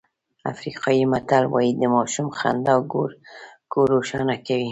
[0.51, 2.75] افریقایي متل وایي د ماشوم خندا
[3.71, 4.59] کور روښانه کوي.